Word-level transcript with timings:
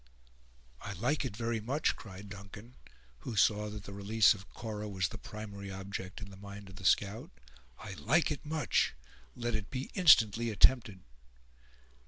"I 0.81 0.93
like 0.93 1.25
it 1.25 1.37
very 1.37 1.59
much," 1.59 1.95
cried 1.95 2.27
Duncan, 2.29 2.73
who 3.19 3.35
saw 3.35 3.69
that 3.69 3.83
the 3.83 3.93
release 3.93 4.33
of 4.33 4.49
Cora 4.51 4.89
was 4.89 5.09
the 5.09 5.19
primary 5.19 5.69
object 5.71 6.19
in 6.19 6.31
the 6.31 6.37
mind 6.37 6.69
of 6.69 6.77
the 6.77 6.85
scout; 6.85 7.29
"I 7.77 7.93
like 7.93 8.31
it 8.31 8.43
much. 8.43 8.95
Let 9.35 9.53
it 9.53 9.69
be 9.69 9.91
instantly 9.93 10.49
attempted." 10.49 11.01